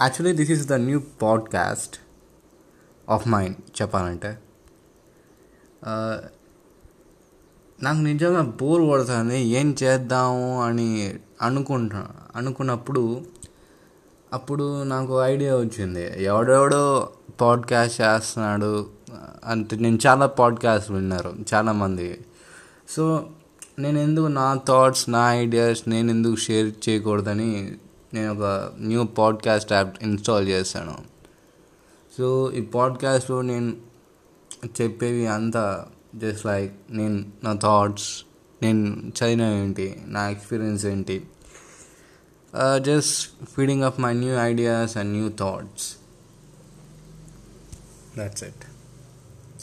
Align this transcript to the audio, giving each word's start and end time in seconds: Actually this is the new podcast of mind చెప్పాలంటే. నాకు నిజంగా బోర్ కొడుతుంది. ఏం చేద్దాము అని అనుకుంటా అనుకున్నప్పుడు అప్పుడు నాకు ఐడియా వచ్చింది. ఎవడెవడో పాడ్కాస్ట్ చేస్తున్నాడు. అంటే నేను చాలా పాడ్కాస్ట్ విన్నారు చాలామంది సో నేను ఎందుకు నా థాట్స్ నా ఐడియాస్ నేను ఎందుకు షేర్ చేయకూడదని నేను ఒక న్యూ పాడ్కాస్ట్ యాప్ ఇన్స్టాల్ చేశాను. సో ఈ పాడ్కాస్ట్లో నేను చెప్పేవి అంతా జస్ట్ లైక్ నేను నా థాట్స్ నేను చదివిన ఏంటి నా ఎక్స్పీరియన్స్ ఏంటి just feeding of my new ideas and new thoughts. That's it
Actually 0.00 0.36
this 0.36 0.50
is 0.50 0.66
the 0.66 0.72
new 0.72 1.00
podcast 1.22 1.96
of 3.08 3.28
mind 3.28 3.82
చెప్పాలంటే. 3.82 4.38
నాకు 7.82 7.98
నిజంగా 7.98 8.42
బోర్ 8.42 8.82
కొడుతుంది. 8.82 9.40
ఏం 9.40 9.76
చేద్దాము 9.82 10.62
అని 10.62 11.14
అనుకుంటా 11.42 12.08
అనుకున్నప్పుడు 12.36 13.22
అప్పుడు 14.32 14.82
నాకు 14.82 15.22
ఐడియా 15.24 15.56
వచ్చింది. 15.56 16.24
ఎవడెవడో 16.24 17.08
పాడ్కాస్ట్ 17.40 18.00
చేస్తున్నాడు. 18.00 18.86
అంటే 19.44 19.76
నేను 19.76 19.98
చాలా 20.06 20.26
పాడ్కాస్ట్ 20.26 20.90
విన్నారు 20.90 21.34
చాలామంది 21.54 22.24
సో 22.88 23.30
నేను 23.78 23.98
ఎందుకు 23.98 24.26
నా 24.26 24.60
థాట్స్ 24.68 25.10
నా 25.10 25.34
ఐడియాస్ 25.34 25.88
నేను 25.88 26.10
ఎందుకు 26.10 26.36
షేర్ 26.36 26.88
చేయకూడదని 26.88 27.78
నేను 28.14 28.32
ఒక 28.34 28.72
న్యూ 28.78 29.04
పాడ్కాస్ట్ 29.04 29.72
యాప్ 29.72 30.02
ఇన్స్టాల్ 30.02 30.48
చేశాను. 30.48 30.96
సో 32.18 32.52
ఈ 32.52 32.60
పాడ్కాస్ట్లో 32.60 33.42
నేను 33.42 33.76
చెప్పేవి 34.80 35.26
అంతా 35.26 35.86
జస్ట్ 36.14 36.46
లైక్ 36.46 36.72
నేను 36.90 37.24
నా 37.44 37.52
థాట్స్ 37.52 38.24
నేను 38.62 39.12
చదివిన 39.18 39.42
ఏంటి 39.42 40.02
నా 40.06 40.30
ఎక్స్పీరియన్స్ 40.30 40.86
ఏంటి 40.86 41.26
just 42.76 43.44
feeding 43.44 43.82
of 43.82 44.00
my 44.00 44.12
new 44.14 44.34
ideas 44.34 44.96
and 44.96 45.12
new 45.12 45.28
thoughts. 45.28 45.96
That's 48.18 48.44
it 48.44 48.64